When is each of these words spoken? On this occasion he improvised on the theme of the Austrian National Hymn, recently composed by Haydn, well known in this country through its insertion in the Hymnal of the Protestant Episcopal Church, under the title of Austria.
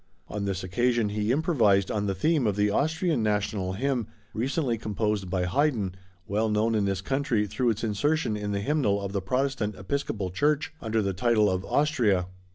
On 0.29 0.45
this 0.45 0.63
occasion 0.63 1.09
he 1.09 1.31
improvised 1.31 1.91
on 1.91 2.07
the 2.07 2.15
theme 2.15 2.47
of 2.47 2.55
the 2.55 2.71
Austrian 2.71 3.21
National 3.21 3.73
Hymn, 3.73 4.07
recently 4.33 4.75
composed 4.75 5.29
by 5.29 5.43
Haydn, 5.45 5.93
well 6.25 6.49
known 6.49 6.73
in 6.73 6.85
this 6.85 7.01
country 7.01 7.45
through 7.45 7.69
its 7.69 7.83
insertion 7.83 8.35
in 8.35 8.51
the 8.51 8.61
Hymnal 8.61 8.99
of 8.99 9.11
the 9.11 9.21
Protestant 9.21 9.75
Episcopal 9.75 10.31
Church, 10.31 10.73
under 10.81 11.03
the 11.03 11.13
title 11.13 11.51
of 11.51 11.63
Austria. 11.65 12.25